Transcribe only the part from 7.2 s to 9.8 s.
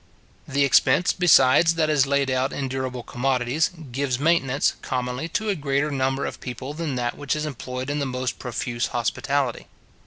is employed in the most profuse hospitality.